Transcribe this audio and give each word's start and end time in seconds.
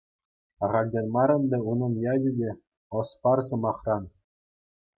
Ахальтен 0.63 1.05
мар 1.13 1.29
ӗнтӗ 1.41 1.57
унӑн 1.71 1.93
ячӗ 2.13 2.31
те— 2.37 2.51
«ӑс 2.99 3.09
пар» 3.21 3.39
сӑмахран. 3.47 4.03